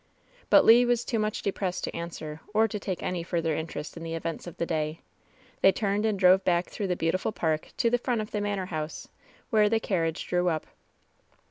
But 0.49 0.65
Le 0.65 0.87
was 0.87 1.05
too 1.05 1.19
much 1.19 1.43
depressed 1.43 1.83
to 1.83 1.95
answer, 1.95 2.41
or 2.55 2.67
to 2.67 2.79
take 2.79 3.03
any 3.03 3.21
further 3.21 3.55
interest 3.55 3.95
m 3.95 4.01
the 4.01 4.15
events 4.15 4.47
of 4.47 4.57
the 4.57 4.65
day. 4.65 5.01
They 5.61 5.71
turned 5.71 6.07
and 6.07 6.17
drove 6.17 6.43
back 6.43 6.65
through 6.71 6.87
the 6.87 6.95
beautiful 6.95 7.31
park 7.31 7.67
to 7.77 7.91
the 7.91 7.99
front 7.99 8.19
of 8.19 8.31
the 8.31 8.41
manor 8.41 8.65
house, 8.73 9.09
where 9.51 9.69
the 9.69 9.79
carriage 9.79 10.25
drew 10.25 10.49
up. 10.49 10.65